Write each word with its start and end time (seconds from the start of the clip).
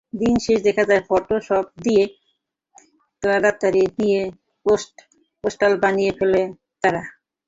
দিনশেষে 0.19 0.63
দেখা 0.67 0.83
যায়, 0.89 1.03
ফটোশপ 1.09 1.65
দিয়ে 1.85 2.03
জোড়াতালি 3.23 3.83
দিয়ে 3.97 4.21
পোস্টার 5.43 5.71
বানিয়ে 5.83 6.11
ফেলে 6.19 6.41
তারা! 6.83 7.01